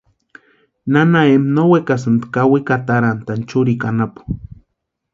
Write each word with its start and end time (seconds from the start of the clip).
Nana 0.91 1.19
Ema 1.33 1.49
no 1.55 1.63
wekasïnti 1.73 2.25
kawikwa 2.33 2.73
atarantʼani 2.77 3.43
churikwa 3.49 3.87
anapu. 3.91 4.21